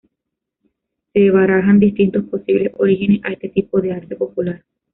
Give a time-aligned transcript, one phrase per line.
[1.13, 4.65] Se barajan distintos posibles orígenes a este tipo de arte popular.